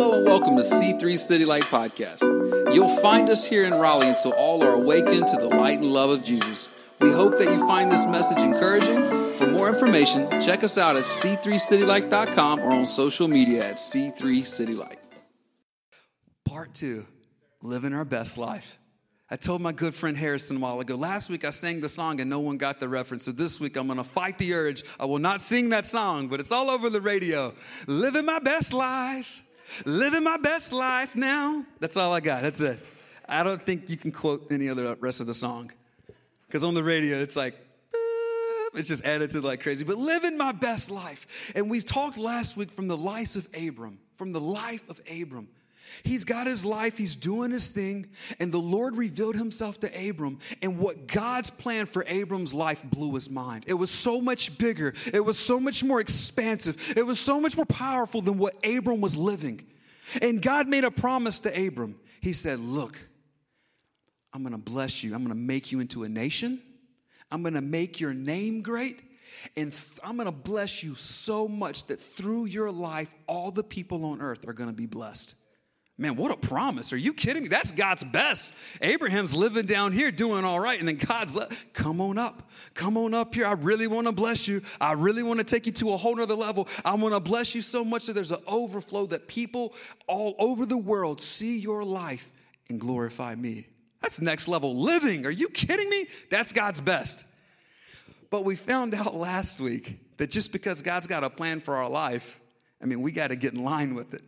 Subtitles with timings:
[0.00, 2.22] Hello and welcome to C3 City Light Podcast.
[2.72, 6.10] You'll find us here in Raleigh until all are awakened to the light and love
[6.10, 6.68] of Jesus.
[7.00, 9.36] We hope that you find this message encouraging.
[9.38, 14.98] For more information, check us out at c3citylight.com or on social media at c3citylight.
[16.44, 17.04] Part two,
[17.60, 18.78] living our best life.
[19.28, 22.20] I told my good friend Harrison a while ago, last week I sang the song
[22.20, 23.24] and no one got the reference.
[23.24, 24.84] So this week I'm going to fight the urge.
[25.00, 27.52] I will not sing that song, but it's all over the radio.
[27.88, 29.42] Living my best life.
[29.84, 31.64] Living my best life now.
[31.80, 32.42] That's all I got.
[32.42, 32.78] That's it.
[33.28, 35.70] I don't think you can quote any other rest of the song.
[36.46, 37.54] Because on the radio, it's like,
[38.74, 39.84] it's just edited like crazy.
[39.84, 41.52] But living my best life.
[41.56, 45.48] And we talked last week from the life of Abram, from the life of Abram.
[46.04, 48.06] He's got his life, he's doing his thing,
[48.40, 50.38] and the Lord revealed himself to Abram.
[50.62, 53.64] And what God's plan for Abram's life blew his mind.
[53.66, 57.56] It was so much bigger, it was so much more expansive, it was so much
[57.56, 59.60] more powerful than what Abram was living.
[60.22, 61.96] And God made a promise to Abram.
[62.20, 62.98] He said, Look,
[64.34, 66.58] I'm gonna bless you, I'm gonna make you into a nation,
[67.30, 68.94] I'm gonna make your name great.
[69.56, 69.72] And
[70.04, 74.48] I'm gonna bless you so much that through your life, all the people on earth
[74.48, 75.36] are gonna be blessed.
[76.00, 76.92] Man, what a promise.
[76.92, 77.48] Are you kidding me?
[77.48, 78.54] That's God's best.
[78.80, 82.34] Abraham's living down here doing all right, and then God's like, come on up.
[82.74, 83.44] Come on up here.
[83.44, 84.62] I really want to bless you.
[84.80, 86.68] I really want to take you to a whole nother level.
[86.84, 89.74] I want to bless you so much that there's an overflow that people
[90.06, 92.30] all over the world see your life
[92.68, 93.66] and glorify me.
[94.00, 95.26] That's next level living.
[95.26, 96.04] Are you kidding me?
[96.30, 97.36] That's God's best.
[98.30, 101.90] But we found out last week that just because God's got a plan for our
[101.90, 102.38] life,
[102.80, 104.22] I mean, we got to get in line with it.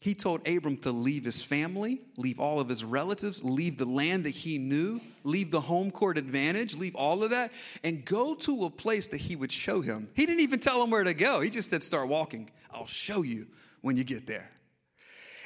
[0.00, 4.24] He told Abram to leave his family, leave all of his relatives, leave the land
[4.24, 7.50] that he knew, leave the home court advantage, leave all of that,
[7.82, 10.08] and go to a place that he would show him.
[10.14, 11.40] He didn't even tell him where to go.
[11.40, 12.50] He just said, Start walking.
[12.72, 13.46] I'll show you
[13.80, 14.48] when you get there.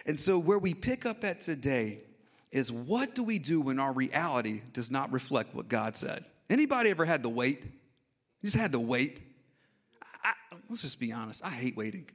[0.06, 1.98] And so, where we pick up at today
[2.50, 6.24] is what do we do when our reality does not reflect what God said?
[6.48, 7.62] Anybody ever had to wait?
[7.62, 9.20] You just had to wait?
[10.24, 10.32] I,
[10.68, 11.44] let's just be honest.
[11.44, 12.06] I hate waiting.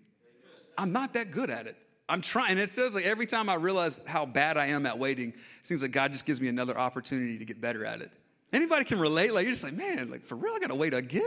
[0.77, 1.77] I'm not that good at it.
[2.07, 2.51] I'm trying.
[2.51, 5.65] And It says like every time I realize how bad I am at waiting, it
[5.65, 8.11] seems like God just gives me another opportunity to get better at it.
[8.53, 9.33] Anybody can relate?
[9.33, 11.21] Like you're just like, man, like for real, I gotta wait again?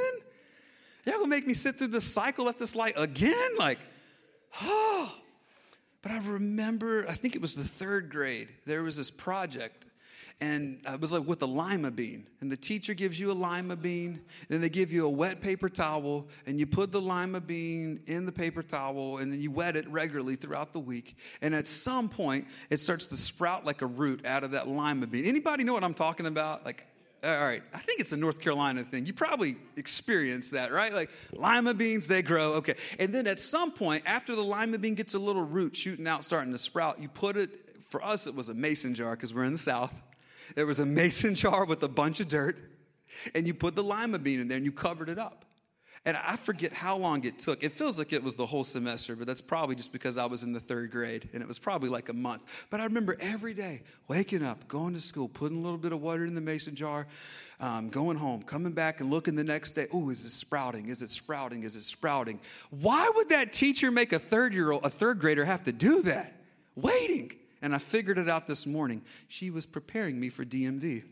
[1.04, 3.50] Y'all gonna make me sit through this cycle at this light again?
[3.58, 3.78] Like,
[4.62, 5.14] oh.
[6.00, 9.87] But I remember, I think it was the third grade, there was this project
[10.40, 12.24] and uh, it was like with a lima bean.
[12.40, 15.68] And the teacher gives you a lima bean, then they give you a wet paper
[15.68, 19.74] towel, and you put the lima bean in the paper towel, and then you wet
[19.74, 21.16] it regularly throughout the week.
[21.42, 25.08] And at some point, it starts to sprout like a root out of that lima
[25.08, 25.24] bean.
[25.24, 26.64] Anybody know what I'm talking about?
[26.64, 26.86] Like,
[27.24, 29.04] all right, I think it's a North Carolina thing.
[29.04, 30.92] You probably experienced that, right?
[30.92, 32.54] Like lima beans, they grow.
[32.54, 32.74] Okay.
[33.00, 36.22] And then at some point, after the lima bean gets a little root shooting out,
[36.22, 37.50] starting to sprout, you put it,
[37.88, 40.00] for us, it was a mason jar because we're in the South.
[40.54, 42.56] There was a mason jar with a bunch of dirt,
[43.34, 45.44] and you put the lima bean in there and you covered it up.
[46.04, 47.62] And I forget how long it took.
[47.62, 50.44] It feels like it was the whole semester, but that's probably just because I was
[50.44, 52.66] in the third grade and it was probably like a month.
[52.70, 56.00] But I remember every day waking up, going to school, putting a little bit of
[56.00, 57.06] water in the mason jar,
[57.60, 59.86] um, going home, coming back and looking the next day.
[59.92, 60.88] Oh, is it sprouting?
[60.88, 61.64] Is it sprouting?
[61.64, 62.40] Is it sprouting?
[62.70, 66.02] Why would that teacher make a third year old, a third grader have to do
[66.02, 66.32] that?
[66.76, 67.32] Waiting.
[67.62, 69.02] And I figured it out this morning.
[69.28, 71.02] She was preparing me for DMV.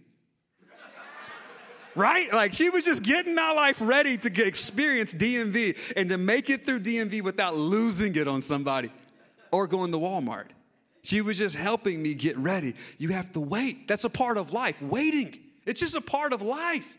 [1.97, 2.29] right?
[2.33, 6.51] Like she was just getting my life ready to get, experience DMV and to make
[6.51, 8.91] it through DMV without losing it on somebody
[9.51, 10.49] or going to Walmart.
[11.03, 12.75] She was just helping me get ready.
[12.99, 13.87] You have to wait.
[13.87, 14.83] That's a part of life.
[14.83, 15.33] Waiting.
[15.65, 16.99] It's just a part of life.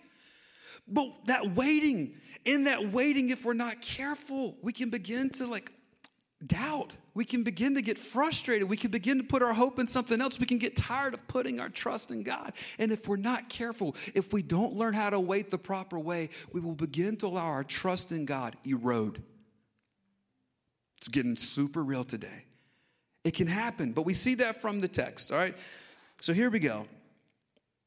[0.88, 2.14] But that waiting,
[2.46, 5.70] in that waiting, if we're not careful, we can begin to like
[6.46, 6.96] doubt.
[7.16, 8.70] We can begin to get frustrated.
[8.70, 10.40] We can begin to put our hope in something else.
[10.40, 12.52] We can get tired of putting our trust in God.
[12.78, 16.30] And if we're not careful, if we don't learn how to wait the proper way,
[16.54, 19.20] we will begin to allow our trust in God erode.
[20.98, 22.46] It's getting super real today.
[23.24, 25.56] It can happen, but we see that from the text, all right?
[26.22, 26.86] So here we go.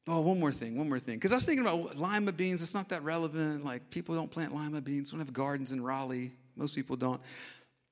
[0.07, 1.15] Oh, one more thing, one more thing.
[1.15, 3.63] Because I was thinking about lima beans, it's not that relevant.
[3.63, 6.31] Like, people don't plant lima beans, we don't have gardens in Raleigh.
[6.55, 7.21] Most people don't.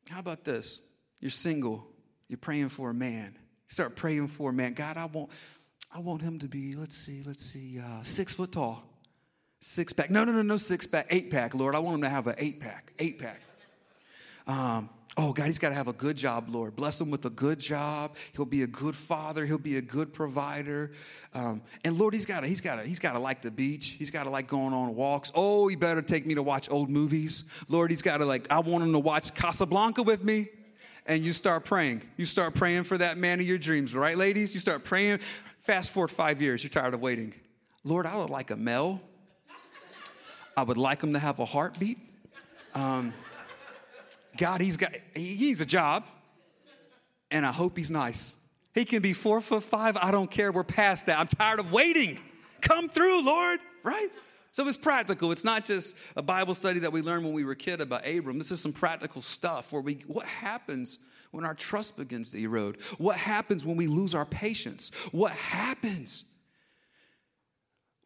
[0.09, 0.97] How about this?
[1.19, 1.87] You're single,
[2.27, 3.33] you're praying for a man.
[3.67, 4.73] start praying for a man.
[4.73, 5.29] God, I want,
[5.95, 8.83] I want him to be, let's see, let's see, uh, six foot tall.
[9.61, 10.09] Six pack.
[10.09, 11.75] No, no, no, no six pack, eight pack, Lord.
[11.75, 13.41] I want him to have an eight pack, eight pack.
[14.47, 16.75] Um, oh, God, he's got to have a good job, Lord.
[16.75, 18.11] Bless him with a good job.
[18.35, 19.45] He'll be a good father.
[19.45, 20.91] He'll be a good provider.
[21.33, 23.95] Um, and Lord, he's got to, he's got to, he's got to like the beach.
[23.99, 25.31] He's got to like going on walks.
[25.35, 27.65] Oh, he better take me to watch old movies.
[27.69, 30.47] Lord, he's got to like, I want him to watch Casablanca with me.
[31.09, 32.03] and you start praying.
[32.17, 34.53] You start praying for that man of your dreams, right, ladies?
[34.53, 35.17] You start praying.
[35.17, 37.33] Fast forward five years, you're tired of waiting.
[37.83, 39.01] Lord, I would like a male.
[40.55, 41.99] I would like him to have a heartbeat.
[42.75, 43.13] Um,
[44.39, 46.05] God, he's got, he's a job,
[47.29, 48.51] and I hope he's nice.
[48.73, 49.97] He can be four foot five.
[49.97, 50.53] I don't care.
[50.53, 51.19] We're past that.
[51.19, 52.17] I'm tired of waiting.
[52.61, 54.07] Come through, Lord, right?
[54.51, 55.33] So it's practical.
[55.33, 58.37] It's not just a Bible study that we learned when we were kid about Abram.
[58.37, 62.81] This is some practical stuff where we, what happens when our trust begins to erode?
[62.97, 64.95] What happens when we lose our patience?
[65.11, 66.28] What happens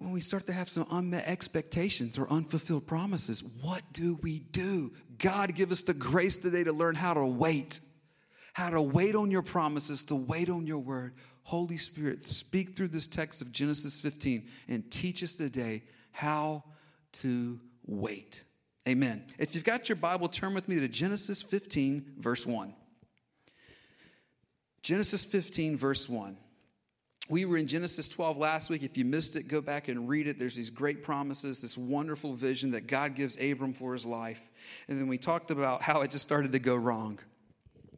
[0.04, 3.60] when we start to have some unmet expectations or unfulfilled promises?
[3.64, 4.92] What do we do?
[5.18, 7.80] God, give us the grace today to learn how to wait,
[8.54, 11.14] how to wait on your promises, to wait on your word.
[11.44, 16.64] Holy Spirit, speak through this text of Genesis 15 and teach us today how
[17.14, 18.44] to wait.
[18.88, 19.24] Amen.
[19.40, 22.74] If you've got your Bible, turn with me to Genesis 15, verse 1.
[24.82, 26.36] Genesis 15, verse 1.
[27.30, 28.84] We were in Genesis 12 last week.
[28.84, 30.38] If you missed it, go back and read it.
[30.38, 34.50] There's these great promises, this wonderful vision that God gives Abram for his life.
[34.90, 37.20] And then we talked about how it just started to go wrong.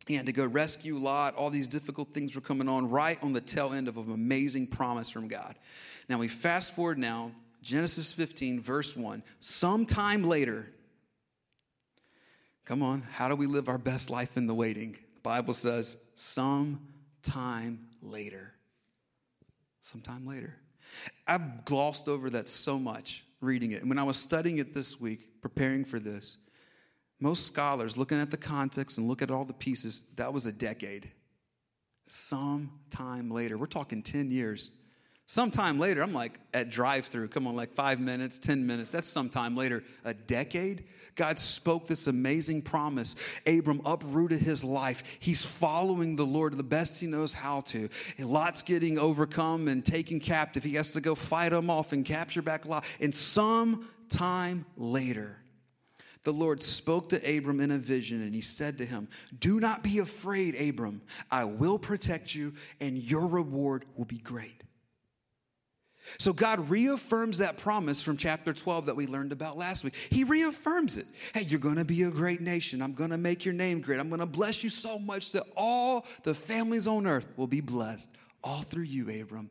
[0.08, 1.34] He had to go rescue Lot.
[1.34, 4.68] All these difficult things were coming on right on the tail end of an amazing
[4.68, 5.56] promise from God.
[6.08, 7.32] Now we fast forward now
[7.64, 9.24] Genesis 15, verse 1.
[9.40, 10.72] Sometime later,
[12.64, 14.92] come on, how do we live our best life in the waiting?
[14.92, 18.55] The Bible says, sometime later.
[19.86, 20.52] Sometime later.
[21.28, 23.82] I've glossed over that so much reading it.
[23.82, 26.50] And when I was studying it this week, preparing for this,
[27.22, 30.52] most scholars, looking at the context and look at all the pieces, that was a
[30.52, 31.12] decade.
[32.06, 34.82] Sometime later, we're talking 10 years.
[35.28, 38.92] Sometime later, I'm like at drive through, come on, like five minutes, 10 minutes.
[38.92, 39.84] That's sometime later.
[40.04, 40.86] A decade?
[41.16, 43.40] God spoke this amazing promise.
[43.48, 45.18] Abram uprooted his life.
[45.22, 47.90] He's following the Lord the best he knows how to.
[48.20, 50.64] Lot's getting overcome and taken captive.
[50.64, 52.86] He has to go fight him off and capture back Lot.
[53.00, 55.38] And some time later,
[56.24, 59.08] the Lord spoke to Abram in a vision and he said to him,
[59.40, 61.02] Do not be afraid, Abram.
[61.32, 62.52] I will protect you
[62.82, 64.65] and your reward will be great.
[66.18, 69.96] So God reaffirms that promise from chapter 12 that we learned about last week.
[69.96, 71.06] He reaffirms it.
[71.34, 72.82] Hey, you're going to be a great nation.
[72.82, 74.00] I'm going to make your name great.
[74.00, 77.62] I'm going to bless you so much that all the families on earth will be
[77.62, 79.50] blessed, all through you, Abram.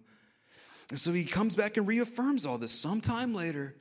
[0.91, 2.73] And so he comes back and reaffirms all this.
[2.73, 3.75] Sometime later,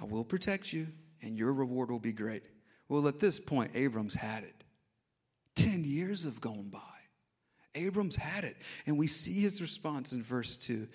[0.00, 0.86] I will protect you
[1.22, 2.42] and your reward will be great.
[2.88, 4.54] Well, at this point, Abram's had it.
[5.54, 6.91] 10 years have gone by.
[7.74, 8.56] Abram's had it.
[8.86, 10.86] And we see his response in verse 2.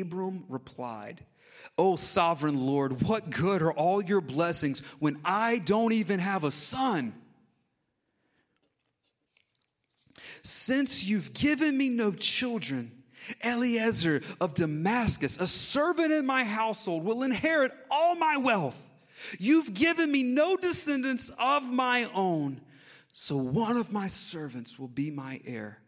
[0.00, 1.20] Abram replied,
[1.78, 6.50] O sovereign Lord, what good are all your blessings when I don't even have a
[6.50, 7.12] son?
[10.42, 12.90] Since you've given me no children,
[13.44, 18.88] Eliezer of Damascus, a servant in my household, will inherit all my wealth.
[19.38, 22.60] You've given me no descendants of my own,
[23.12, 25.81] so one of my servants will be my heir.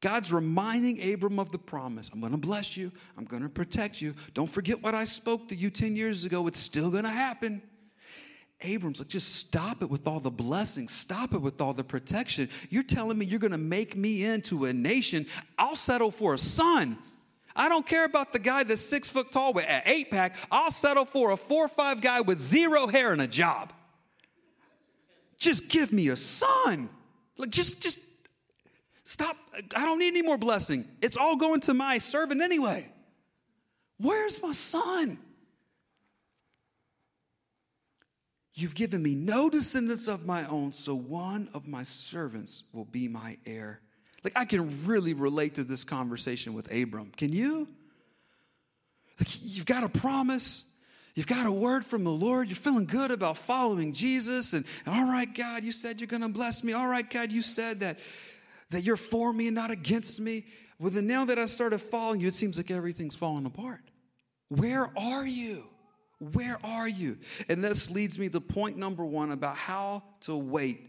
[0.00, 2.10] God's reminding Abram of the promise.
[2.12, 2.92] I'm going to bless you.
[3.16, 4.14] I'm going to protect you.
[4.32, 6.46] Don't forget what I spoke to you 10 years ago.
[6.46, 7.60] It's still going to happen.
[8.60, 10.92] Abram's like, just stop it with all the blessings.
[10.92, 12.48] Stop it with all the protection.
[12.70, 15.26] You're telling me you're going to make me into a nation.
[15.58, 16.96] I'll settle for a son.
[17.54, 20.36] I don't care about the guy that's six foot tall with an eight pack.
[20.50, 23.72] I'll settle for a four or five guy with zero hair and a job.
[25.38, 26.88] Just give me a son.
[27.36, 28.07] Like, just, just
[29.08, 29.36] Stop.
[29.74, 30.84] I don't need any more blessing.
[31.00, 32.84] It's all going to my servant anyway.
[33.98, 35.16] Where's my son?
[38.52, 43.08] You've given me no descendants of my own, so one of my servants will be
[43.08, 43.80] my heir.
[44.24, 47.10] Like, I can really relate to this conversation with Abram.
[47.16, 47.66] Can you?
[49.18, 50.84] Like, you've got a promise.
[51.14, 52.48] You've got a word from the Lord.
[52.48, 54.52] You're feeling good about following Jesus.
[54.52, 56.74] And, and all right, God, you said you're going to bless me.
[56.74, 57.96] All right, God, you said that
[58.70, 60.44] that you're for me and not against me.
[60.78, 63.80] Well, then now that I started following you, it seems like everything's falling apart.
[64.48, 65.62] Where are you?
[66.32, 67.16] Where are you?
[67.48, 70.80] And this leads me to point number one about how to wait.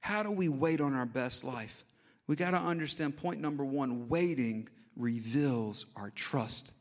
[0.00, 1.84] How do we wait on our best life?
[2.26, 6.74] We got to understand point number one waiting reveals our trust.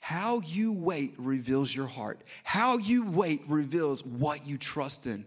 [0.00, 2.20] How you wait reveals your heart.
[2.42, 5.24] How you wait reveals what you trust in.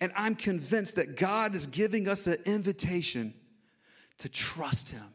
[0.00, 3.32] And I'm convinced that God is giving us an invitation
[4.18, 5.06] to trust Him.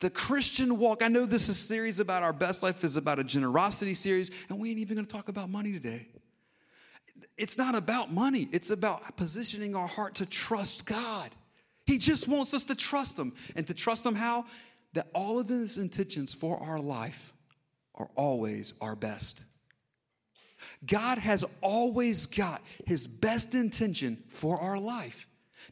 [0.00, 3.24] The Christian walk, I know this is series about our best life is about a
[3.24, 6.06] generosity series, and we ain't even gonna talk about money today.
[7.38, 11.30] It's not about money, it's about positioning our heart to trust God.
[11.86, 13.32] He just wants us to trust Him.
[13.56, 14.44] And to trust Him how?
[14.94, 17.32] That all of His intentions for our life
[17.94, 19.44] are always our best.
[20.86, 25.26] God has always got His best intention for our life.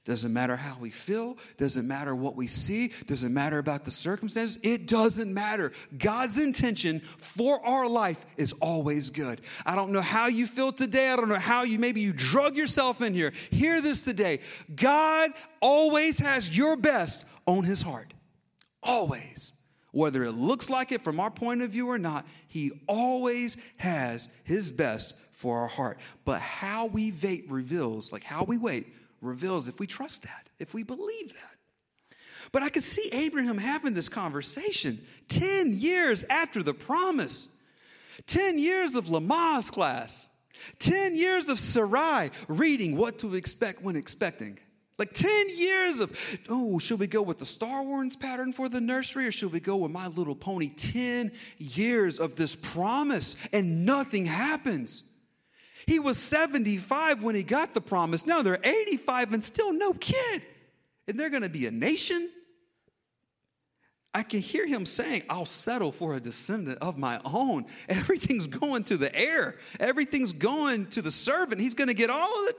[0.04, 4.60] Doesn't matter how we feel, doesn't matter what we see, doesn't matter about the circumstances,
[4.64, 5.72] it doesn't matter.
[5.98, 9.40] God's intention for our life is always good.
[9.66, 12.56] I don't know how you feel today, I don't know how you maybe you drug
[12.56, 13.32] yourself in here.
[13.50, 14.40] Hear this today.
[14.74, 15.30] God
[15.60, 18.12] always has your best on his heart.
[18.82, 19.56] Always.
[19.92, 24.40] Whether it looks like it from our point of view or not, he always has
[24.44, 25.98] his best for our heart.
[26.24, 28.86] But how we wait reveals, like how we wait
[29.20, 31.56] reveals if we trust that, if we believe that.
[32.52, 34.96] But I could see Abraham having this conversation
[35.28, 37.62] 10 years after the promise,
[38.26, 40.48] 10 years of Lamaze class,
[40.78, 44.58] 10 years of Sarai reading what to expect when expecting.
[44.98, 46.12] Like 10 years of,
[46.50, 49.60] oh, should we go with the Star Wars pattern for the nursery or should we
[49.60, 50.68] go with My Little Pony?
[50.68, 55.09] 10 years of this promise and nothing happens.
[55.90, 58.24] He was 75 when he got the promise.
[58.24, 60.40] Now they're 85 and still no kid.
[61.08, 62.30] And they're going to be a nation.
[64.14, 67.64] I can hear him saying, I'll settle for a descendant of my own.
[67.88, 71.60] Everything's going to the heir, everything's going to the servant.
[71.60, 72.54] He's going to get all of it.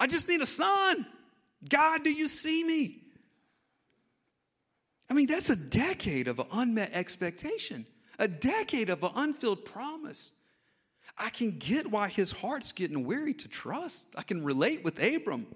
[0.00, 1.06] I just need a son.
[1.70, 2.96] God, do you see me?
[5.08, 7.86] I mean, that's a decade of unmet expectation,
[8.18, 10.42] a decade of an unfilled promise.
[11.18, 14.14] I can get why his heart's getting weary to trust.
[14.18, 15.46] I can relate with Abram.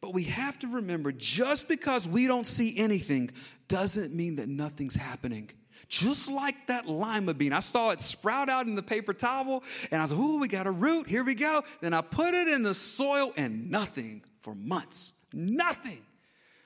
[0.00, 3.30] But we have to remember just because we don't see anything
[3.68, 5.50] doesn't mean that nothing's happening.
[5.88, 7.52] Just like that lima bean.
[7.52, 10.66] I saw it sprout out in the paper towel and I was ooh, we got
[10.66, 11.06] a root.
[11.06, 11.60] Here we go.
[11.80, 15.26] Then I put it in the soil and nothing for months.
[15.34, 15.98] Nothing.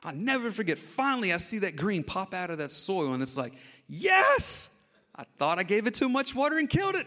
[0.05, 0.79] I'll never forget.
[0.79, 3.55] Finally, I see that green pop out of that soil and it's like,
[3.89, 7.07] yes, I thought I gave it too much water and killed it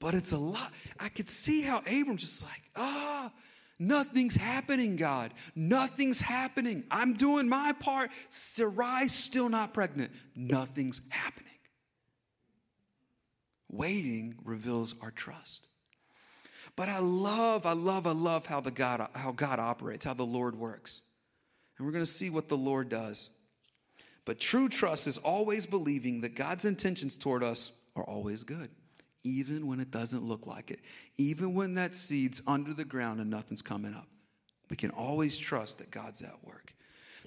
[0.00, 0.70] but it's a lot.
[1.00, 3.32] I could see how Abram just like, ah,
[3.78, 5.32] nothing's happening, God.
[5.54, 6.84] Nothing's happening.
[6.90, 8.10] I'm doing my part.
[8.28, 10.10] Sarai's still not pregnant.
[10.36, 11.52] Nothing's happening.
[13.70, 15.68] Waiting reveals our trust.
[16.76, 20.24] But I love, I love, I love how the God how God operates, how the
[20.24, 21.08] Lord works.
[21.78, 23.40] And we're going to see what the Lord does.
[24.24, 28.70] But true trust is always believing that God's intentions toward us are always good
[29.24, 30.80] even when it doesn't look like it,
[31.16, 34.06] even when that seed's under the ground and nothing's coming up.
[34.70, 36.72] We can always trust that God's at work.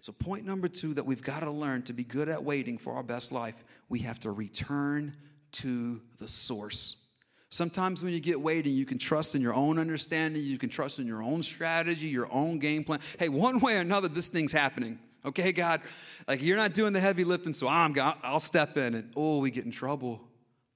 [0.01, 2.94] So, point number two that we've got to learn to be good at waiting for
[2.94, 5.16] our best life, we have to return
[5.54, 7.16] to the source.
[7.50, 11.00] Sometimes when you get waiting, you can trust in your own understanding, you can trust
[11.00, 13.00] in your own strategy, your own game plan.
[13.18, 15.00] Hey, one way or another, this thing's happening.
[15.25, 15.82] Okay, God,
[16.27, 19.39] like you're not doing the heavy lifting, so I'm going I'll step in and oh,
[19.39, 20.26] we get in trouble.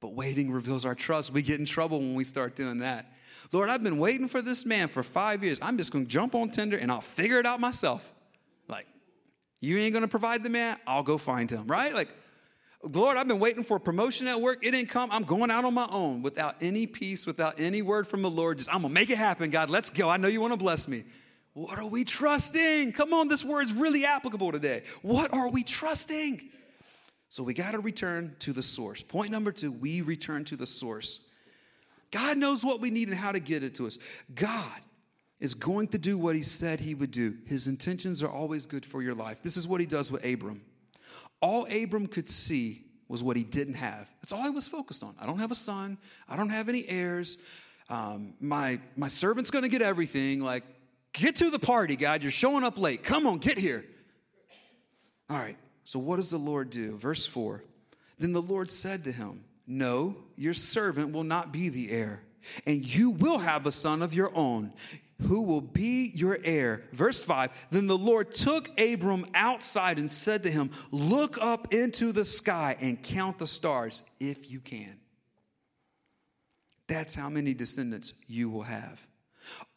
[0.02, 1.32] But waiting reveals our trust.
[1.32, 3.06] We get in trouble when we start doing that.
[3.54, 5.60] Lord, I've been waiting for this man for five years.
[5.62, 8.12] I'm just going to jump on Tinder and I'll figure it out myself.
[8.68, 8.88] Like,
[9.60, 11.94] you ain't going to provide the man, I'll go find him, right?
[11.94, 12.08] Like,
[12.94, 14.66] Lord, I've been waiting for a promotion at work.
[14.66, 15.10] It didn't come.
[15.12, 18.58] I'm going out on my own without any peace, without any word from the Lord.
[18.58, 19.70] Just, I'm going to make it happen, God.
[19.70, 20.10] Let's go.
[20.10, 21.04] I know you want to bless me.
[21.54, 22.94] What are we trusting?
[22.94, 24.82] Come on, this word's really applicable today.
[25.04, 26.40] What are we trusting?
[27.32, 29.04] So we got to return to the source.
[29.04, 31.34] Point number two, we return to the source.
[32.12, 34.26] God knows what we need and how to get it to us.
[34.36, 34.80] God
[35.40, 37.34] is going to do what he said he would do.
[37.48, 39.42] His intentions are always good for your life.
[39.42, 40.60] This is what he does with Abram.
[41.42, 44.12] All Abram could see was what he didn't have.
[44.22, 45.14] That's all he was focused on.
[45.22, 45.98] I don't have a son.
[46.28, 47.48] I don't have any heirs.
[47.90, 50.42] Um, my my servant's going to get everything.
[50.42, 50.64] Like,
[51.14, 52.24] get to the party, God.
[52.24, 53.06] You're showing up late.
[53.06, 53.86] Come on, get here.
[55.30, 55.56] All right.
[55.84, 56.98] So, what does the Lord do?
[56.98, 57.64] Verse 4
[58.20, 62.24] Then the Lord said to him, No, your servant will not be the heir,
[62.66, 64.72] and you will have a son of your own
[65.28, 66.84] who will be your heir.
[66.94, 72.12] Verse 5 Then the Lord took Abram outside and said to him, Look up into
[72.12, 74.98] the sky and count the stars if you can.
[76.88, 79.08] That's how many descendants you will have.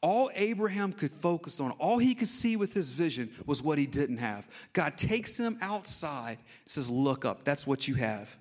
[0.05, 3.87] All Abraham could focus on, all he could see with his vision was what he
[3.87, 4.47] didn't have.
[4.75, 8.37] God takes him outside, says, Look up, that's what you have.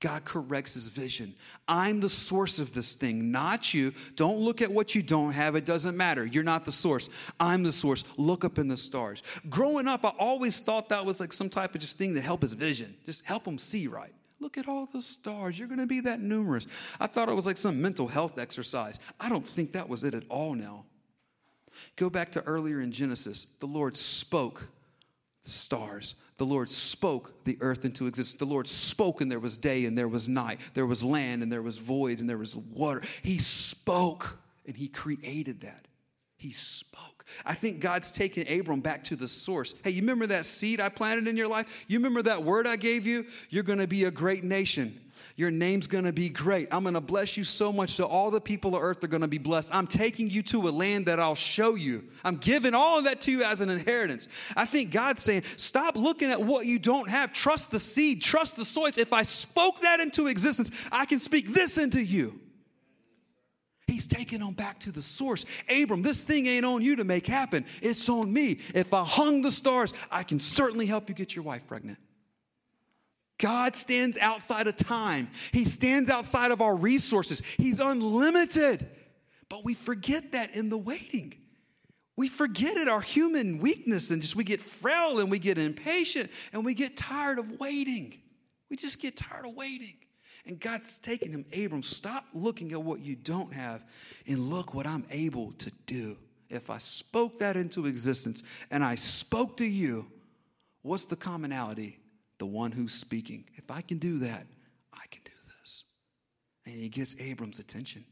[0.00, 1.34] God corrects his vision.
[1.68, 3.92] I'm the source of this thing, not you.
[4.16, 5.54] Don't look at what you don't have.
[5.54, 6.24] It doesn't matter.
[6.24, 7.30] You're not the source.
[7.38, 8.18] I'm the source.
[8.18, 9.22] Look up in the stars.
[9.50, 12.40] Growing up, I always thought that was like some type of just thing to help
[12.40, 14.12] his vision, just help him see right.
[14.40, 15.58] Look at all the stars.
[15.58, 16.96] You're going to be that numerous.
[16.98, 18.98] I thought it was like some mental health exercise.
[19.20, 20.86] I don't think that was it at all now.
[21.96, 23.56] Go back to earlier in Genesis.
[23.56, 24.68] The Lord spoke
[25.42, 26.24] the stars.
[26.38, 28.38] The Lord spoke the earth into existence.
[28.38, 30.58] The Lord spoke, and there was day and there was night.
[30.74, 33.02] There was land and there was void and there was water.
[33.22, 35.86] He spoke and He created that.
[36.36, 37.24] He spoke.
[37.46, 39.80] I think God's taken Abram back to the source.
[39.82, 41.84] Hey, you remember that seed I planted in your life?
[41.88, 43.24] You remember that word I gave you?
[43.50, 44.92] You're going to be a great nation.
[45.36, 46.68] Your name's gonna be great.
[46.70, 49.38] I'm gonna bless you so much that all the people of earth are gonna be
[49.38, 49.74] blessed.
[49.74, 52.04] I'm taking you to a land that I'll show you.
[52.24, 54.52] I'm giving all of that to you as an inheritance.
[54.56, 57.32] I think God's saying, stop looking at what you don't have.
[57.32, 58.90] Trust the seed, trust the soil.
[58.98, 62.38] If I spoke that into existence, I can speak this into you.
[63.86, 65.62] He's taking them back to the source.
[65.70, 67.64] Abram, this thing ain't on you to make happen.
[67.82, 68.58] It's on me.
[68.74, 71.98] If I hung the stars, I can certainly help you get your wife pregnant.
[73.42, 77.44] God stands outside of time, He stands outside of our resources.
[77.44, 78.86] He's unlimited.
[79.48, 81.34] But we forget that in the waiting.
[82.16, 86.30] We forget it, our human weakness, and just we get frail and we get impatient
[86.54, 88.14] and we get tired of waiting.
[88.70, 89.94] We just get tired of waiting.
[90.46, 93.84] And God's taking him, Abram, stop looking at what you don't have
[94.26, 96.16] and look what I'm able to do.
[96.48, 100.06] If I spoke that into existence and I spoke to you,
[100.82, 101.98] what's the commonality?
[102.42, 103.44] The one who's speaking.
[103.54, 104.42] If I can do that,
[104.92, 105.30] I can do
[105.60, 105.84] this.
[106.66, 108.02] And he gets Abram's attention.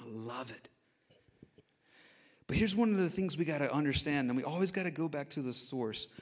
[0.00, 0.68] I love it.
[2.48, 4.90] But here's one of the things we got to understand, and we always got to
[4.90, 6.20] go back to the source.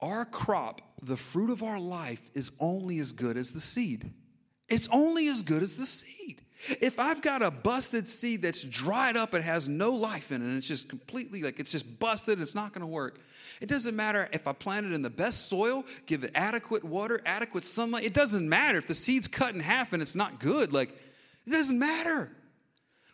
[0.00, 4.08] Our crop, the fruit of our life, is only as good as the seed.
[4.68, 6.40] It's only as good as the seed.
[6.80, 10.44] If I've got a busted seed that's dried up, it has no life in it,
[10.44, 13.18] and it's just completely like it's just busted, it's not going to work.
[13.62, 17.20] It doesn't matter if I plant it in the best soil, give it adequate water,
[17.24, 18.04] adequate sunlight.
[18.04, 20.72] It doesn't matter if the seed's cut in half and it's not good.
[20.72, 22.28] Like, it doesn't matter.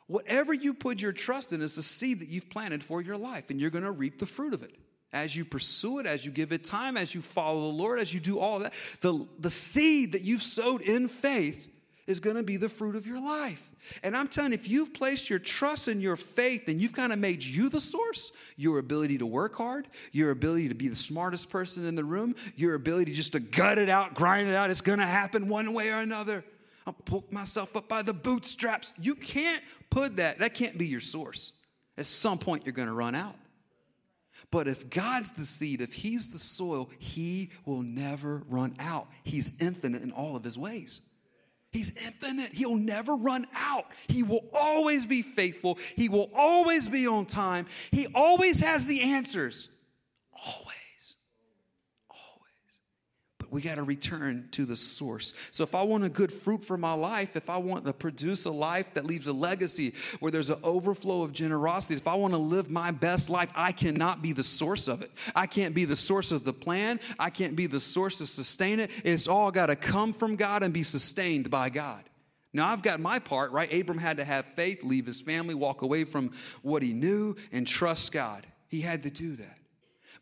[0.07, 3.50] Whatever you put your trust in is the seed that you've planted for your life,
[3.50, 4.75] and you're going to reap the fruit of it.
[5.12, 8.14] As you pursue it, as you give it time, as you follow the Lord, as
[8.14, 11.77] you do all that, the, the seed that you've sowed in faith
[12.08, 14.00] is going to be the fruit of your life.
[14.02, 17.12] And I'm telling you, if you've placed your trust and your faith and you've kind
[17.12, 20.97] of made you the source, your ability to work hard, your ability to be the
[20.97, 24.71] smartest person in the room, your ability just to gut it out, grind it out,
[24.71, 26.42] it's going to happen one way or another.
[26.86, 28.99] I'll poke myself up by the bootstraps.
[28.99, 31.66] You can't put that, that can't be your source.
[31.99, 33.34] At some point, you're going to run out.
[34.50, 39.06] But if God's the seed, if He's the soil, He will never run out.
[39.25, 41.07] He's infinite in all of His ways.
[41.78, 42.50] He's infinite.
[42.52, 43.84] He'll never run out.
[44.08, 45.78] He will always be faithful.
[45.95, 47.67] He will always be on time.
[47.93, 49.80] He always has the answers.
[50.32, 50.68] Always.
[53.49, 55.49] But we got to return to the source.
[55.52, 58.45] So if I want a good fruit for my life, if I want to produce
[58.45, 62.34] a life that leaves a legacy where there's an overflow of generosity, if I want
[62.34, 65.08] to live my best life, I cannot be the source of it.
[65.34, 67.00] I can't be the source of the plan.
[67.19, 69.02] I can't be the source to sustain it.
[69.04, 72.04] It's all got to come from God and be sustained by God.
[72.52, 73.73] Now, I've got my part, right?
[73.73, 76.32] Abram had to have faith, leave his family, walk away from
[76.63, 78.47] what he knew, and trust God.
[78.69, 79.58] He had to do that.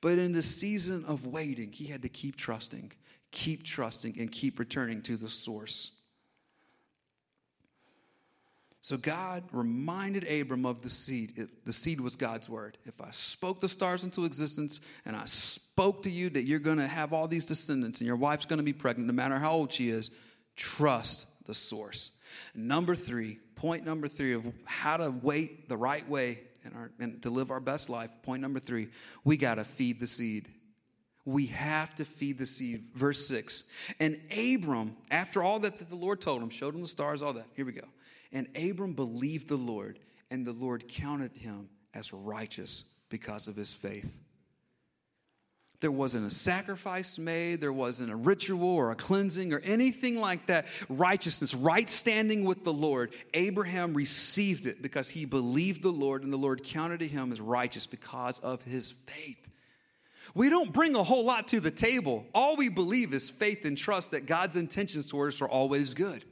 [0.01, 2.93] But in the season of waiting, he had to keep trusting,
[3.33, 5.97] keep trusting, and keep returning to the source.
[8.81, 11.33] So God reminded Abram of the seed.
[11.37, 12.79] It, the seed was God's word.
[12.85, 16.79] If I spoke the stars into existence and I spoke to you that you're going
[16.79, 19.51] to have all these descendants and your wife's going to be pregnant, no matter how
[19.51, 20.21] old she is,
[20.55, 22.23] trust the source.
[22.55, 26.39] Number three, point number three of how to wait the right way
[26.75, 28.11] our, and to live our best life.
[28.23, 28.89] Point number three,
[29.25, 30.47] we got to feed the seed.
[31.27, 32.81] We have to feed the seed.
[32.95, 33.93] Verse six.
[34.01, 34.17] And
[34.55, 37.47] Abram, after all that the Lord told him, showed him the stars, all that.
[37.55, 37.83] Here we go.
[38.33, 39.99] And Abram believed the Lord,
[40.31, 44.21] and the Lord counted him as righteous because of his faith.
[45.81, 50.47] There wasn't a sacrifice made, there wasn't a ritual or a cleansing or anything like
[50.47, 50.65] that.
[50.89, 53.13] Righteousness, right standing with the Lord.
[53.35, 57.87] Abraham received it because he believed the Lord, and the Lord counted him as righteous
[57.87, 59.49] because of his faith.
[60.37, 62.27] We don't bring a whole lot to the table.
[62.35, 66.23] All we believe is faith and trust that God's intentions toward us are always good.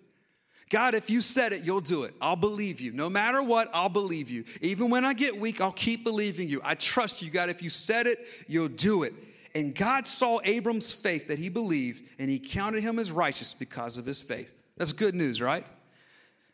[0.68, 2.12] God, if you said it, you'll do it.
[2.20, 2.92] I'll believe you.
[2.92, 4.44] No matter what, I'll believe you.
[4.60, 6.60] Even when I get weak, I'll keep believing you.
[6.62, 7.48] I trust you, God.
[7.48, 9.14] If you said it, you'll do it.
[9.54, 13.96] And God saw Abram's faith that he believed, and he counted him as righteous because
[13.96, 14.52] of his faith.
[14.76, 15.64] That's good news, right?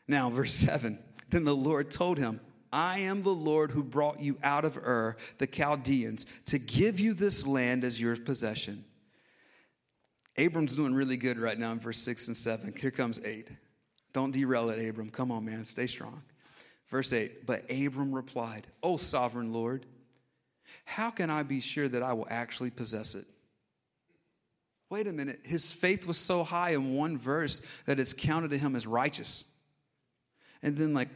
[0.07, 0.97] Now, verse 7
[1.31, 2.39] Then the Lord told him,
[2.73, 7.15] I am the Lord who brought you out of Ur, the Chaldeans, to give you
[7.15, 8.85] this land as your possession.
[10.37, 12.73] Abram's doing really good right now in verse 6 and 7.
[12.81, 13.51] Here comes 8.
[14.13, 15.11] Don't derail it, Abram.
[15.11, 15.65] Come on, man.
[15.65, 16.23] Stay strong.
[16.89, 19.87] Verse 8 But Abram replied, O sovereign Lord,
[20.85, 23.25] How can I be sure that I will actually possess it?
[24.91, 25.39] Wait a minute.
[25.45, 29.65] His faith was so high in one verse that it's counted to him as righteous.
[30.63, 31.09] And then, like,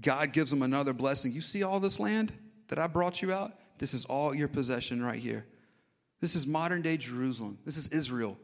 [0.00, 1.32] God gives him another blessing.
[1.32, 2.32] You see all this land
[2.68, 3.50] that I brought you out?
[3.78, 5.46] This is all your possession right here.
[6.20, 7.58] This is modern day Jerusalem.
[7.64, 8.36] This is Israel.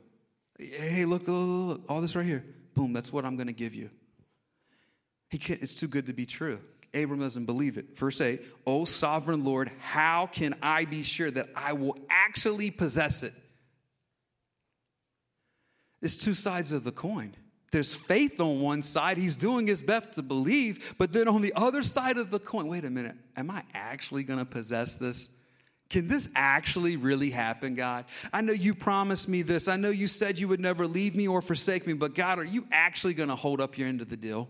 [0.58, 2.44] Hey, look, look, look, all this right here.
[2.74, 3.90] Boom, that's what I'm going to give you.
[5.30, 6.58] He can't, it's too good to be true.
[6.94, 7.96] Abram doesn't believe it.
[7.96, 13.22] Verse 8, O sovereign Lord, how can I be sure that I will actually possess
[13.22, 13.32] it?
[16.02, 17.32] It's two sides of the coin.
[17.72, 19.16] There's faith on one side.
[19.16, 20.94] He's doing his best to believe.
[20.98, 24.22] But then on the other side of the coin, wait a minute, am I actually
[24.24, 25.48] going to possess this?
[25.88, 28.04] Can this actually really happen, God?
[28.32, 29.68] I know you promised me this.
[29.68, 32.44] I know you said you would never leave me or forsake me, but God, are
[32.44, 34.48] you actually going to hold up your end of the deal?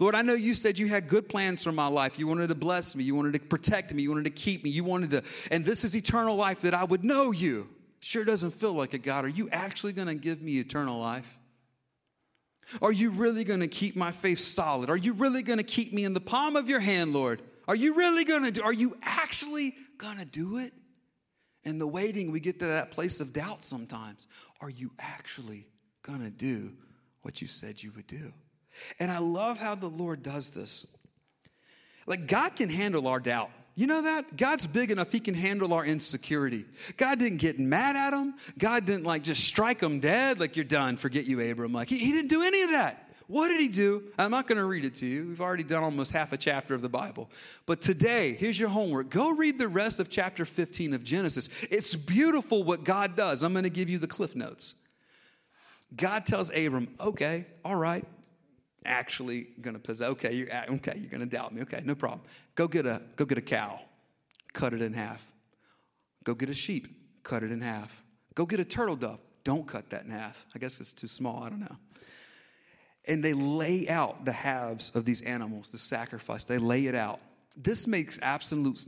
[0.00, 2.18] Lord, I know you said you had good plans for my life.
[2.18, 3.04] You wanted to bless me.
[3.04, 4.02] You wanted to protect me.
[4.02, 4.70] You wanted to keep me.
[4.70, 5.22] You wanted to,
[5.52, 7.68] and this is eternal life that I would know you.
[8.00, 9.24] Sure doesn't feel like it, God.
[9.24, 11.38] Are you actually going to give me eternal life?
[12.82, 14.90] Are you really going to keep my faith solid?
[14.90, 17.40] Are you really going to keep me in the palm of your hand, Lord?
[17.68, 18.62] Are you really going to do?
[18.62, 20.70] Are you actually going to do it?
[21.64, 24.26] In the waiting, we get to that place of doubt sometimes.
[24.60, 25.64] Are you actually
[26.02, 26.72] going to do
[27.22, 28.32] what you said you would do?
[29.00, 31.04] And I love how the Lord does this.
[32.06, 33.50] Like, God can handle our doubt.
[33.76, 34.36] You know that?
[34.38, 36.64] God's big enough, He can handle our insecurity.
[36.96, 38.34] God didn't get mad at him.
[38.58, 41.72] God didn't like just strike him dead, like you're done, forget you, Abram.
[41.72, 42.96] Like, He, he didn't do any of that.
[43.28, 44.02] What did he do?
[44.18, 45.26] I'm not going to read it to you.
[45.26, 47.28] We've already done almost half a chapter of the Bible.
[47.66, 49.10] But today, here's your homework.
[49.10, 51.64] Go read the rest of chapter 15 of Genesis.
[51.64, 53.42] It's beautiful what God does.
[53.42, 54.88] I'm going to give you the cliff notes.
[55.94, 58.04] God tells Abram, okay, all right,
[58.84, 60.08] actually going to possess.
[60.10, 60.94] Okay, you're okay.
[60.96, 61.62] You're going to doubt me.
[61.62, 62.20] Okay, no problem.
[62.54, 63.78] Go get a go get a cow,
[64.52, 65.32] cut it in half.
[66.24, 66.86] Go get a sheep,
[67.22, 68.02] cut it in half.
[68.34, 69.20] Go get a turtle dove.
[69.44, 70.44] Don't cut that in half.
[70.54, 71.44] I guess it's too small.
[71.44, 71.76] I don't know
[73.08, 76.44] and they lay out the halves of these animals, the sacrifice.
[76.44, 77.20] They lay it out.
[77.56, 78.78] This makes absolute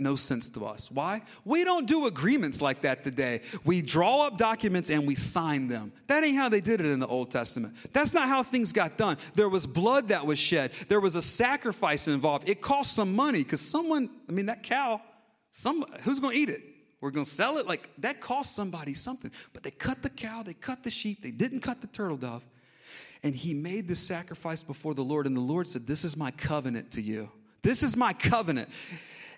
[0.00, 0.90] no sense to us.
[0.90, 1.22] Why?
[1.44, 3.42] We don't do agreements like that today.
[3.64, 5.92] We draw up documents and we sign them.
[6.08, 7.74] That ain't how they did it in the Old Testament.
[7.92, 9.16] That's not how things got done.
[9.36, 12.48] There was blood that was shed, there was a sacrifice involved.
[12.48, 15.00] It cost some money because someone, I mean, that cow,
[15.50, 16.60] some, who's going to eat it?
[17.00, 17.66] We're going to sell it?
[17.66, 19.30] Like, that cost somebody something.
[19.54, 22.44] But they cut the cow, they cut the sheep, they didn't cut the turtle dove
[23.24, 25.26] and he made this sacrifice before the Lord.
[25.26, 27.28] And the Lord said, This is my covenant to you.
[27.62, 28.68] This is my covenant.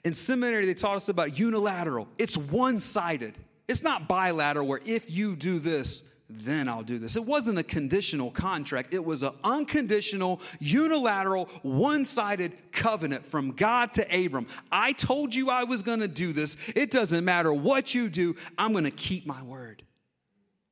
[0.04, 3.34] In seminary, they taught us about unilateral, it's one sided.
[3.68, 7.16] It's not bilateral, where if you do this, then I'll do this.
[7.16, 8.94] It wasn't a conditional contract.
[8.94, 14.46] It was an unconditional, unilateral, one sided covenant from God to Abram.
[14.70, 16.70] I told you I was going to do this.
[16.76, 19.82] It doesn't matter what you do, I'm going to keep my word.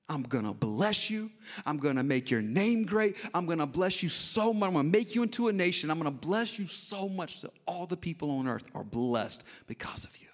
[0.08, 1.28] I'm gonna bless you.
[1.66, 3.28] I'm gonna make your name great.
[3.34, 4.68] I'm gonna bless you so much.
[4.68, 5.90] I'm gonna make you into a nation.
[5.90, 10.04] I'm gonna bless you so much that all the people on earth are blessed because
[10.04, 10.28] of you.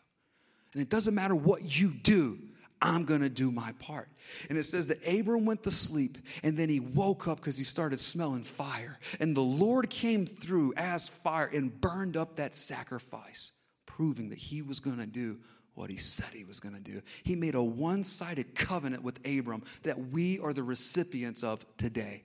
[0.75, 2.37] And it doesn't matter what you do,
[2.81, 4.09] I'm gonna do my part.
[4.49, 7.65] And it says that Abram went to sleep and then he woke up because he
[7.65, 8.99] started smelling fire.
[9.21, 14.63] And the Lord came through as fire and burned up that sacrifice, proving that he
[14.63, 15.39] was gonna do
[15.75, 17.01] what he said he was going to do.
[17.25, 22.23] He made a one sided covenant with Abram that we are the recipients of today.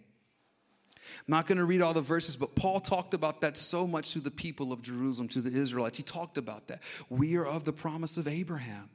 [1.27, 4.13] I'm not going to read all the verses, but Paul talked about that so much
[4.13, 5.97] to the people of Jerusalem, to the Israelites.
[5.97, 6.81] He talked about that.
[7.09, 8.89] We are of the promise of Abraham,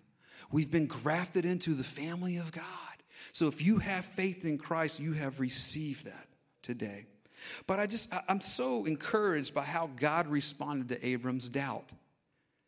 [0.53, 2.65] we've been grafted into the family of God.
[3.33, 6.27] So if you have faith in Christ, you have received that
[6.63, 7.07] today.
[7.67, 11.85] But I just, I'm so encouraged by how God responded to Abram's doubt.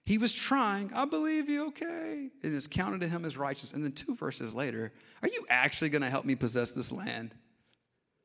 [0.07, 2.29] He was trying, I believe you, okay.
[2.43, 3.75] It is counted to him as righteous.
[3.75, 7.35] And then two verses later, are you actually going to help me possess this land?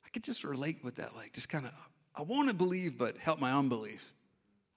[0.05, 1.71] I could just relate with that, like, just kind of,
[2.15, 4.13] I want to believe, but help my unbelief.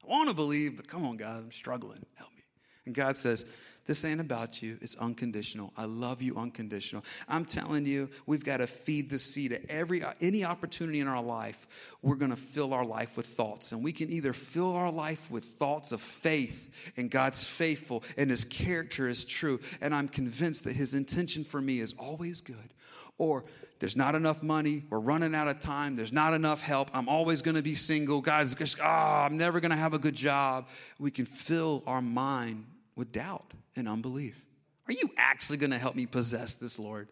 [0.02, 2.02] I want to believe, but come on, God, I'm struggling.
[2.16, 2.42] Help me.
[2.86, 3.54] And God says,
[3.87, 4.79] this ain't about you.
[4.81, 5.73] It's unconditional.
[5.77, 7.05] I love you unconditional.
[7.29, 11.23] I'm telling you, we've got to feed the seed at every any opportunity in our
[11.23, 11.97] life.
[12.03, 15.31] We're going to fill our life with thoughts, and we can either fill our life
[15.31, 20.64] with thoughts of faith and God's faithful and His character is true, and I'm convinced
[20.64, 22.57] that His intention for me is always good,
[23.18, 23.44] or
[23.81, 24.83] there's not enough money.
[24.88, 25.94] We're running out of time.
[25.94, 26.88] There's not enough help.
[26.94, 28.23] I'm always going to be single.
[28.23, 30.68] God's just, ah, oh, I'm never going to have a good job.
[30.99, 32.64] We can fill our mind
[32.97, 34.44] with doubt and unbelief.
[34.87, 37.08] Are you actually going to help me possess this, Lord?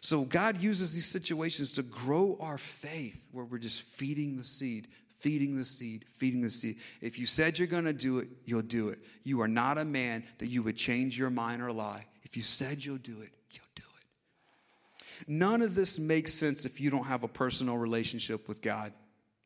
[0.00, 4.88] So God uses these situations to grow our faith where we're just feeding the seed,
[5.22, 6.74] Feeding the seed, feeding the seed.
[7.00, 8.98] If you said you're going to do it, you'll do it.
[9.22, 12.04] You are not a man that you would change your mind or lie.
[12.24, 15.28] If you said you'll do it, you'll do it.
[15.28, 18.90] None of this makes sense if you don't have a personal relationship with God.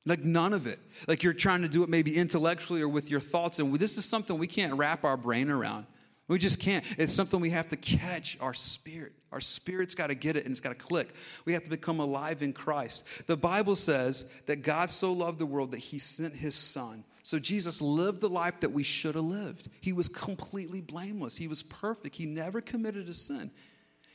[0.07, 0.79] Like none of it.
[1.09, 3.59] Like you're trying to do it maybe intellectually or with your thoughts.
[3.59, 5.85] And this is something we can't wrap our brain around.
[6.29, 6.85] We just can't.
[6.99, 9.13] It's something we have to catch our spirit.
[9.33, 11.09] Our spirit's got to get it and it's got to click.
[11.45, 13.27] We have to become alive in Christ.
[13.27, 17.05] The Bible says that God so loved the world that he sent his son.
[17.23, 19.69] So Jesus lived the life that we should have lived.
[19.81, 21.37] He was completely blameless.
[21.37, 22.15] He was perfect.
[22.15, 23.51] He never committed a sin.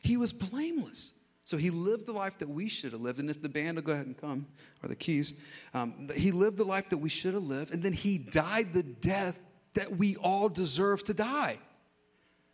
[0.01, 1.20] He was blameless.
[1.43, 3.19] So he lived the life that we should have lived.
[3.19, 4.45] And if the band will go ahead and come,
[4.83, 7.73] or the keys, um, he lived the life that we should have lived.
[7.73, 11.57] And then he died the death that we all deserve to die.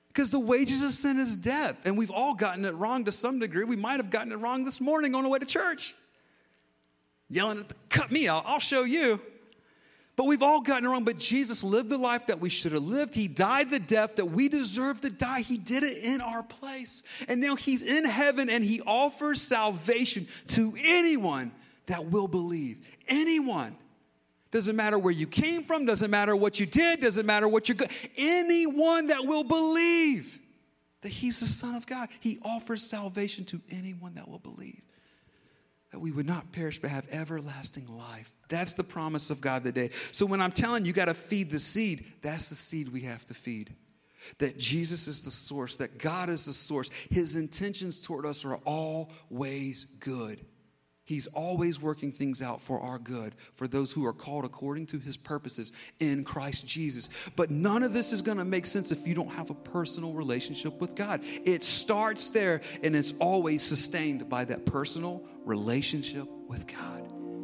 [0.07, 1.85] Because the wages of sin is death.
[1.85, 3.65] And we've all gotten it wrong to some degree.
[3.65, 5.93] We might have gotten it wrong this morning on the way to church.
[7.29, 9.19] Yelling, at the, cut me out, I'll show you.
[10.17, 11.05] But we've all gotten it wrong.
[11.05, 13.13] But Jesus lived the life that we should have lived.
[13.15, 15.41] He died the death that we deserve to die.
[15.41, 17.25] He did it in our place.
[17.29, 21.51] And now he's in heaven and he offers salvation to anyone
[21.85, 22.97] that will believe.
[23.07, 23.73] Anyone.
[24.49, 27.75] Doesn't matter where you came from, doesn't matter what you did, doesn't matter what you're
[27.75, 27.91] good.
[28.17, 30.39] Anyone that will believe
[31.01, 34.81] that He's the Son of God, He offers salvation to anyone that will believe.
[35.97, 38.31] That we would not perish but have everlasting life.
[38.49, 39.89] That's the promise of God today.
[39.89, 43.01] So when I'm telling you, you got to feed the seed, that's the seed we
[43.01, 43.73] have to feed.
[44.37, 46.91] That Jesus is the source, that God is the source.
[47.09, 50.39] His intentions toward us are always good.
[51.07, 54.99] He's always working things out for our good, for those who are called according to
[54.99, 57.29] his purposes in Christ Jesus.
[57.29, 60.13] But none of this is going to make sense if you don't have a personal
[60.13, 61.21] relationship with God.
[61.23, 66.96] It starts there and it's always sustained by that personal relationship with God.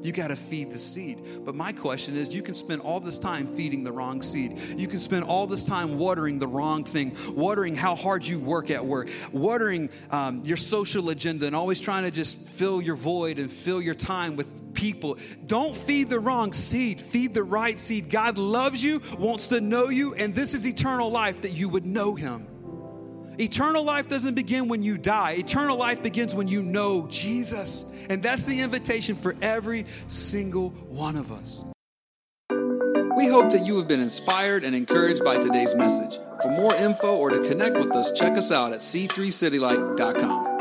[0.04, 1.20] You got to feed the seed.
[1.46, 4.52] But my question is you can spend all this time feeding the wrong seed.
[4.78, 8.70] You can spend all this time watering the wrong thing, watering how hard you work
[8.70, 13.40] at work, watering um, your social agenda, and always trying to just fill your void
[13.40, 15.18] and fill your time with people.
[15.48, 18.10] Don't feed the wrong seed, feed the right seed.
[18.10, 21.86] God loves you, wants to know you, and this is eternal life that you would
[21.86, 22.46] know Him.
[23.40, 25.36] Eternal life doesn't begin when you die.
[25.38, 28.06] Eternal life begins when you know Jesus.
[28.10, 31.66] And that's the invitation for every single one of us.
[33.16, 36.20] We hope that you have been inspired and encouraged by today's message.
[36.42, 40.53] For more info or to connect with us, check us out at c3citylight.com.